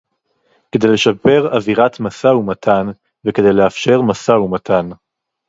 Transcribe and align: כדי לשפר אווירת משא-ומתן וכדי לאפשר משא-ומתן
כדי 0.71 0.87
לשפר 0.87 1.55
אווירת 1.57 1.99
משא-ומתן 1.99 2.87
וכדי 3.25 3.53
לאפשר 3.53 4.01
משא-ומתן 4.01 4.89